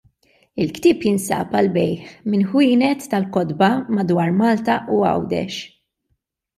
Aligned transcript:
Il-ktieb 0.63 1.03
jinsab 1.07 1.53
għall-bejgħ 1.59 2.09
mill-ħwienet 2.33 3.07
tal-kotba 3.13 3.71
madwar 4.01 4.37
Malta 4.43 4.83
u 4.99 5.03
Għawdex. 5.15 5.65